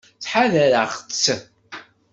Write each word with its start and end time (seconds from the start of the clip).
Ttḥadareɣ-tt. 0.15 1.25